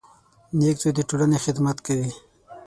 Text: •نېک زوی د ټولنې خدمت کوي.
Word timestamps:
•نېک 0.57 0.77
زوی 0.81 0.91
د 0.95 0.99
ټولنې 1.09 1.37
خدمت 1.45 1.77
کوي. 1.85 2.11